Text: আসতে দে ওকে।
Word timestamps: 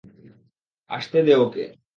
আসতে 0.89 1.19
দে 1.23 1.33
ওকে। 1.35 1.65